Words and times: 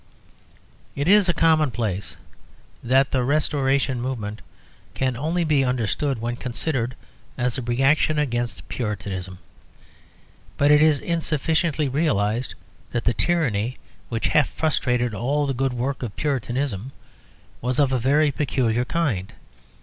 It 0.95 1.07
is 1.07 1.29
a 1.29 1.31
commonplace 1.31 2.17
that 2.83 3.11
the 3.11 3.23
Restoration 3.23 4.01
movement 4.01 4.41
can 4.95 5.15
only 5.15 5.43
be 5.43 5.63
understood 5.63 6.19
when 6.19 6.37
considered 6.37 6.95
as 7.37 7.59
a 7.59 7.61
reaction 7.61 8.17
against 8.17 8.67
Puritanism. 8.67 9.37
But 10.57 10.71
it 10.71 10.81
is 10.81 10.99
insufficiently 11.01 11.87
realised 11.87 12.55
that 12.93 13.03
the 13.03 13.13
tyranny 13.13 13.77
which 14.09 14.29
half 14.29 14.49
frustrated 14.49 15.13
all 15.13 15.45
the 15.45 15.53
good 15.53 15.73
work 15.73 16.01
of 16.01 16.15
Puritanism 16.15 16.91
was 17.61 17.77
of 17.77 17.91
a 17.91 17.99
very 17.99 18.31
peculiar 18.31 18.85
kind. 18.85 19.31